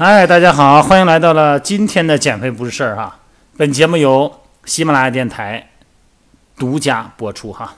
[0.00, 3.18] 嗨，大家好，欢迎来到了今天的减肥不是事儿哈。
[3.56, 4.32] 本节目由
[4.64, 5.70] 喜马拉雅电台
[6.56, 7.74] 独家播出哈。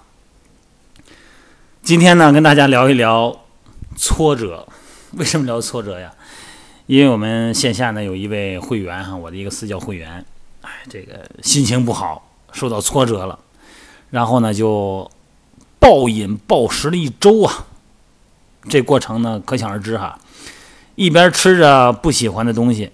[1.81, 3.41] 今天呢，跟大家聊一聊
[3.97, 4.69] 挫折。
[5.13, 6.13] 为什么聊挫折呀？
[6.85, 10.23] 因为我们线下呢有一位会员哈，我的一个私教会员，
[10.61, 13.39] 哎，这个心情不好，受到挫折了，
[14.11, 15.11] 然后呢就
[15.79, 17.65] 暴饮暴食了一周啊。
[18.69, 20.19] 这过程呢，可想而知哈。
[20.97, 22.91] 一边吃着不喜欢的东西，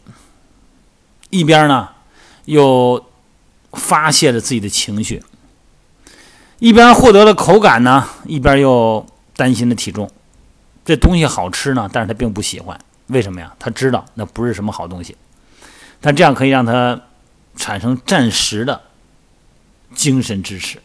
[1.31, 1.89] 一边呢
[2.45, 3.05] 又
[3.73, 5.23] 发泄着自己的情绪，
[6.61, 10.09] 一边获得了口感呢，一边又担心的体重。
[10.85, 12.79] 这东西好吃呢，但是他并不喜欢，
[13.09, 13.53] 为什么呀？
[13.59, 15.17] 他知道那不是什么好东西，
[16.01, 17.01] 但这样可以让他
[17.57, 18.81] 产生暂时的
[19.95, 20.81] 精神支持。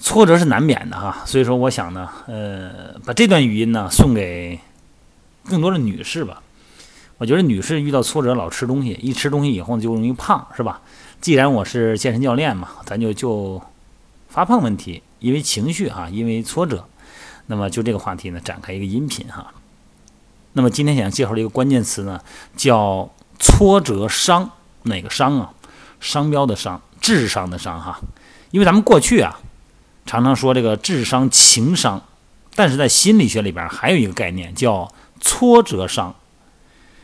[0.00, 4.60] 挫折是难免的哈，所以说我想呢，呃，把这段语音呢送给。
[5.48, 6.42] 更多的女士吧，
[7.18, 10.80] 我觉得女士遇到挫折老吃东西，一吃东西以后就容易胖，是吧？
[11.20, 13.62] 既然我是健身教练嘛，咱就就
[14.28, 16.86] 发胖问题，因为情绪哈，因为挫折，
[17.46, 19.52] 那么就这个话题呢，展开一个音频哈。
[20.52, 22.20] 那么今天想介绍的一个关键词呢，
[22.56, 24.50] 叫挫折伤，
[24.84, 25.52] 哪个伤啊？
[26.00, 28.00] 商标的商，智商的商哈。
[28.50, 29.40] 因为咱们过去啊，
[30.06, 32.02] 常常说这个智商、情商，
[32.54, 34.92] 但是在心理学里边还有一个概念叫。
[35.20, 36.16] 挫折伤，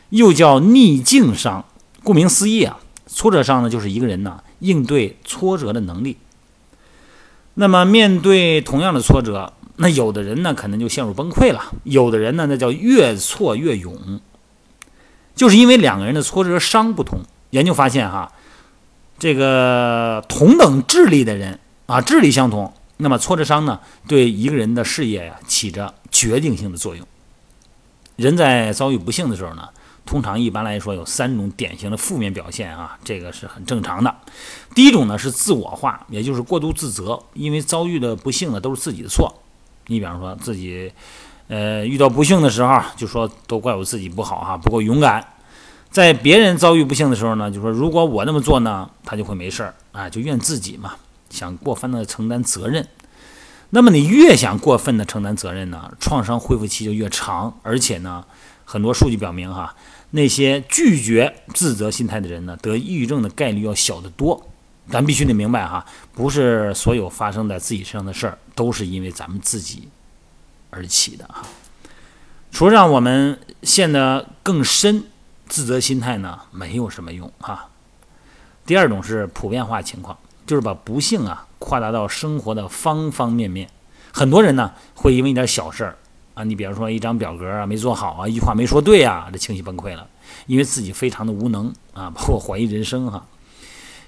[0.09, 1.65] 又叫逆境伤。
[2.03, 6.17] 顾名思义啊，挫折伤呢，就是一个人呢应对挫折的能力。
[7.55, 14.21] 那么面对同样的挫折，那有的人呢可能就陷入崩溃了，有的人呢那叫越挫越勇。
[15.33, 17.21] 就是因为两个人的挫折伤不同。
[17.49, 18.33] 研究发现哈，
[19.17, 27.05] 这个同等智力的人啊，智力相同，那么挫折伤呢对一个人的事业呀起着决定性的作用。
[28.15, 29.67] 人在遭遇不幸的时候呢，
[30.05, 34.15] 通常一般来说有三种典型的负面表现啊，这个是很正常的。
[34.75, 39.33] 第一种呢是自我化，也就是过度自责，因为遭遇的不幸呢都是自己的错。
[39.87, 40.91] 你比方说自己，
[41.47, 45.25] 呃，遇到不幸的时候就说都怪我自己不好哈，不够勇敢。
[45.89, 50.93] 在别人遭遇不幸的时候呢，就说如果我那么做呢，他就会没事儿啊，就怨自己嘛，
[51.31, 52.87] 想过分的承担责任。
[53.71, 58.25] 那么你越想过分的承担责任呢，创伤恢复期就越长，而且呢，
[58.65, 59.75] 很多数据表明哈，
[60.11, 64.47] 那些拒绝自责心态的人呢，得抑郁症的概率要小得多。
[64.89, 69.87] 咱必须得明白哈，不是所有发生在自己身上的事儿都是因为咱们自己
[70.69, 71.43] 而起的哈。
[72.51, 75.05] 除了让我们陷得更深，
[75.47, 77.69] 自责心态呢没有什么用哈。
[78.65, 81.47] 第二种是普遍化情况，就是把不幸啊。
[81.59, 83.69] 扩大到生活的方方面面，
[84.11, 85.95] 很多人呢会因为一点小事儿
[86.33, 90.07] 啊，你比方说一张表格啊没做好啊，一句话没说对啊，这情绪崩溃了，
[90.47, 93.27] 因为自己非常的无能啊，包括怀疑人生哈。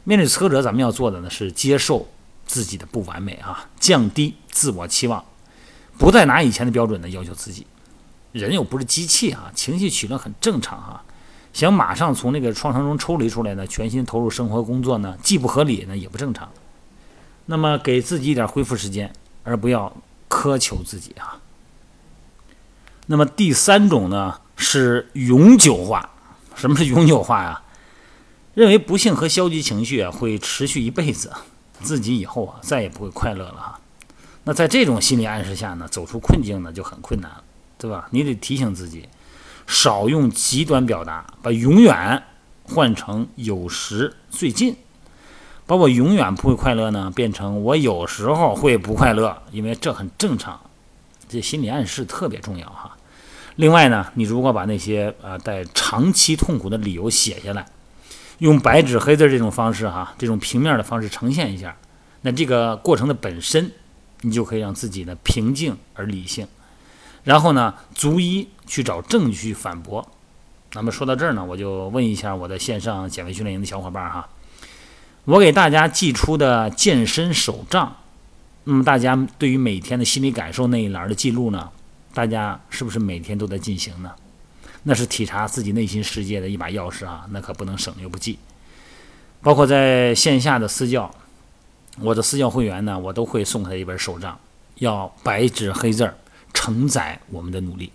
[0.03, 2.07] 面对挫折，咱们要做的呢是接受
[2.47, 5.23] 自己的不完美啊，降低自我期望，
[5.99, 7.67] 不再拿以前的标准呢要求自己。
[8.31, 11.03] 人又不是机器啊，情绪起落很正常啊。
[11.53, 16.51] 想马上从那个创伤中抽离出来呢，全心投入生活工作呢，既不合理呢也不正常。
[17.45, 19.95] 那么给自己一点恢复时间，而不要
[20.27, 21.39] 苛求自己啊。
[23.05, 26.09] 那么第三种呢是永久化。
[26.55, 27.61] 什么是永久化呀？
[28.53, 31.33] 认为不幸和消极情绪啊会持续一辈子，
[31.81, 33.79] 自己以后啊再也不会快乐了哈。
[34.43, 37.43] 那在这种心理暗示下呢，走出困境呢就很困难了，
[37.77, 38.07] 对吧？
[38.11, 39.09] 你得提醒自己，
[39.67, 42.23] 少用极端表达，把永远
[42.63, 44.75] 换成有时最近。
[45.65, 50.59] 把我永远不会快乐呢，变成我有时候会不快乐，因为这很正常。
[51.29, 52.97] 这心理暗示特别重要哈。
[53.55, 57.65] 另外呢，你如果把那些呃带长期痛苦的理由写下来，
[58.39, 61.75] 用白纸黑字这种方式哈，这种平面的方式呈现一下，
[62.21, 63.71] 那这个过程的本身，
[64.21, 66.45] 你就可以让自己呢平静而理性，
[67.23, 70.07] 然后呢，逐一去找证据反驳。
[70.73, 74.27] 那么说到这儿呢，我就问一下我的线上减肥训练营的小伙伴哈。
[75.25, 77.95] 我给大家寄出的健身手账，
[78.65, 81.69] 那么大家对于每天的心理感受那一栏的记录呢？
[82.13, 84.11] 大家是不是每天都在进行呢？
[84.83, 88.37] 那是体察自己内心世界的一把钥匙啊，那可不能省略不计。
[89.41, 91.09] 包括在线下的私教，
[91.99, 94.37] 我的私教会员呢，我都会送他一本手账，
[94.75, 96.17] 要白纸黑字儿
[96.53, 97.91] 承载我们的努力。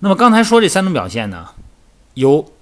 [0.00, 1.50] 那么刚才说这三种表现呢，
[2.14, 2.52] 由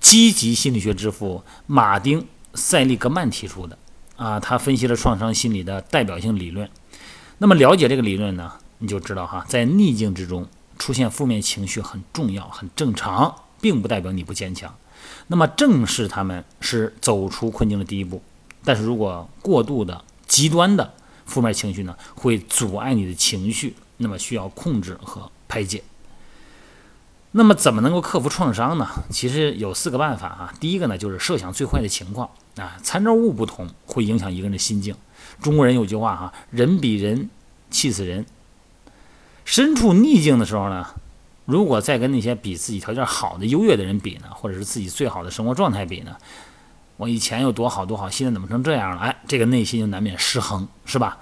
[0.00, 2.26] 积极心理学之父马丁。
[2.54, 3.76] 塞利格曼提出的
[4.16, 6.68] 啊，他分析了创伤心理的代表性理论。
[7.38, 13.42] 那么了解这个理论呢，你就知道哈，在逆境之中出现负面情绪很重要，很正常。
[13.58, 14.72] 并不代表你不坚强。
[15.28, 18.22] 那么正视他们是走出困境的第一步。
[18.62, 20.92] 但是如果过度的、极端的
[21.24, 25.82] 负面情绪呢，会阻碍你的情绪，那么需要控制和排解。
[27.32, 28.88] 那么怎么能够克服创伤呢？
[29.10, 30.54] 其实有四个办法啊。
[30.58, 34.94] 第一个呢，就是设想最坏的情况啊，参照物不同会影响一个人的心境。
[35.42, 37.28] 中国人有句话哈，人比人
[37.70, 38.24] 气死人。
[39.44, 40.86] 身处逆境的时候呢，
[41.44, 46.16] 如果再跟那些比自己条件好的优越的人比呢，或者是自己最好的生活状态比呢，
[46.96, 49.02] 我以前有多好多好，现在怎么成这样了？
[49.02, 51.18] 哎，这个内心就难免失衡，是吧？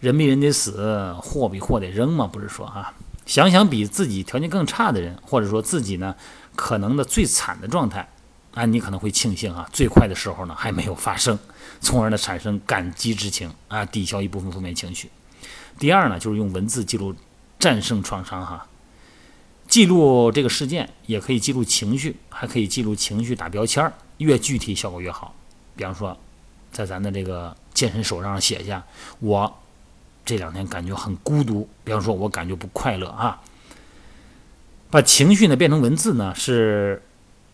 [0.00, 2.92] 人比人得死，货比货得扔嘛，不是说哈。
[3.24, 6.14] 想想比自己条件更差的人，或者说自己呢
[6.54, 8.08] 可能的最惨的状态，
[8.54, 11.36] 啊，你可能会庆幸啊，最快的时候呢还没有发生，
[11.80, 15.10] 从而呢产生感激之情啊，抵消一部分负面情绪。
[15.78, 17.16] 第二呢，就是用文字记录
[17.58, 18.68] 战胜创伤哈，
[19.66, 25.34] 记录这个事件也可以记录情绪，还可以记录情绪打标签儿，越具体效果越好。
[25.74, 26.16] 比方说，
[26.70, 28.84] 在咱的这个健身手账上写一下
[29.18, 29.52] 我。
[30.26, 33.40] 这两天感觉很孤独，比方说我感觉不快乐啊。
[34.90, 37.02] 把情绪呢变成文字呢，是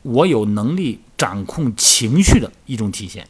[0.02, 3.28] 我有能力掌控情绪的一种体现。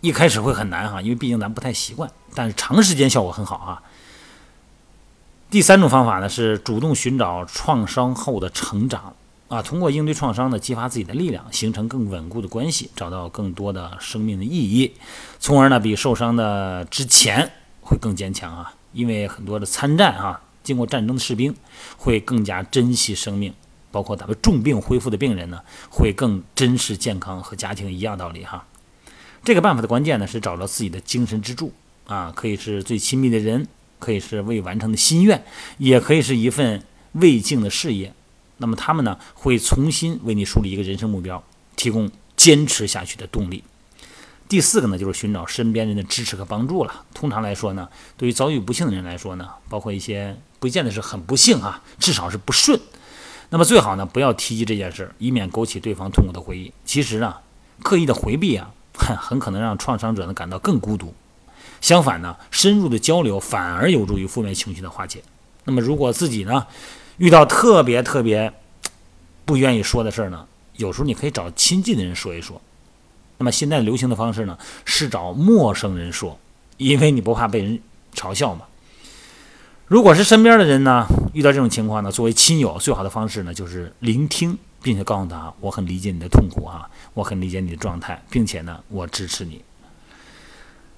[0.00, 3.82] 一开始会很难哈，因为毕竟咱不太习惯，但是长时间效果很好啊。
[5.50, 9.14] 第三种方法呢是主动寻找创伤后的成长
[9.48, 14.94] 啊，通过应对创伤呢，激发自己的力量，形成更稳固的关系，找到更多的生命的意义，
[15.38, 17.52] 从而呢比受伤的之前。
[17.90, 21.52] 会更坚强啊，因为很多的参战啊，经过战争的士兵
[21.96, 23.52] 会更加珍惜生命，
[23.90, 25.60] 包括咱们重病恢复的病人呢，
[25.90, 28.64] 会更珍视健康和家庭一样道理哈。
[29.42, 31.72] 这个办法的关键呢是找到自己的精神支柱
[32.06, 33.66] 啊，可以是最亲密的人，
[33.98, 35.44] 可以是未完成的心愿，
[35.78, 36.84] 也可以是一份
[37.14, 38.14] 未尽的事业。
[38.58, 41.42] 那么他们呢会重新为你树立一个人生目标，
[41.74, 43.64] 提供坚持下去的动力。
[44.50, 47.04] 第四个呢，就是寻找身边人的支持和帮助了。
[47.14, 52.80] 通常来说呢，对于遭遇不幸的人来说呢，包括一些不见得是很不幸啊，至少是不顺。
[53.50, 56.72] 那么最好呢，不要提及这件事，以免勾起对方痛苦的回忆。
[56.84, 57.36] 其实呢，
[57.84, 58.74] 刻意的回避啊，
[59.22, 61.14] 很可能让创伤者呢感到更孤独。
[61.80, 65.22] 相反呢，深入的交流反而有助于负面情绪的化解。
[65.62, 66.66] 那么如果自己呢
[67.18, 68.52] 遇到特别特别
[69.44, 70.44] 不愿意说的事儿呢，
[70.74, 72.60] 有时候你可以找亲近的人说一说。
[73.40, 76.38] 那么现在流行的方式呢，是找陌生人说，
[76.76, 77.80] 因为你不怕被人
[78.14, 78.66] 嘲笑嘛。
[79.86, 89.64] 如果是身边的人呢，遇到这种情况呢，作为亲友，最好的方式呢，就是聆听，并且告诉他，我很理解你的痛苦啊，我很理解你的状态，并且呢，我支持你。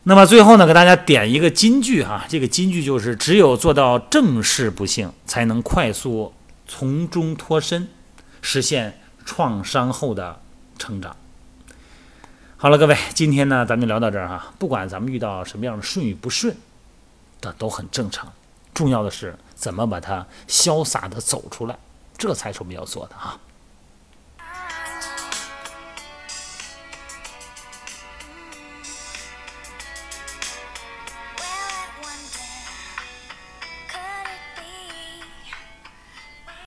[0.02, 6.32] 那么最后呢，给大家点一个金句哈，这个金句就是：只有做到正视不幸，才能快速
[6.66, 7.86] 从中脱身，
[8.40, 10.40] 实现创伤后的
[10.76, 11.14] 成长。
[12.62, 14.52] 好了，各位，今天呢，咱们就聊到这儿啊。
[14.56, 16.56] 不管咱们遇到什么样的顺与不顺，
[17.40, 18.32] 这都很正常。
[18.72, 21.76] 重要的是怎么把它潇洒的走出来，
[22.16, 23.36] 这才是我们要做的啊。